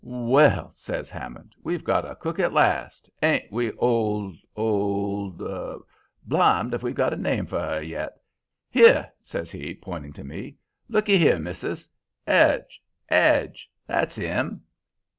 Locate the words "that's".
13.85-14.17